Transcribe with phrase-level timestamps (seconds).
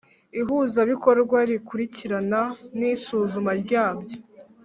[0.39, 2.41] ihuzabikorwa rikurikirana
[2.77, 4.17] n isuzuma ryabyo